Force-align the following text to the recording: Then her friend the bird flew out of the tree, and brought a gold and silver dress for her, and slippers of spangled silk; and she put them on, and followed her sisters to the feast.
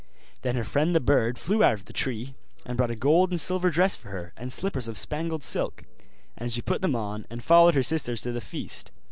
Then 0.41 0.55
her 0.55 0.63
friend 0.63 0.95
the 0.95 0.99
bird 0.99 1.37
flew 1.37 1.63
out 1.63 1.75
of 1.75 1.85
the 1.85 1.93
tree, 1.93 2.33
and 2.65 2.75
brought 2.75 2.89
a 2.89 2.95
gold 2.95 3.29
and 3.29 3.39
silver 3.39 3.69
dress 3.69 3.95
for 3.95 4.09
her, 4.09 4.33
and 4.35 4.51
slippers 4.51 4.87
of 4.87 4.97
spangled 4.97 5.43
silk; 5.43 5.83
and 6.35 6.51
she 6.51 6.59
put 6.63 6.81
them 6.81 6.95
on, 6.95 7.27
and 7.29 7.43
followed 7.43 7.75
her 7.75 7.83
sisters 7.83 8.23
to 8.23 8.31
the 8.31 8.41
feast. 8.41 8.89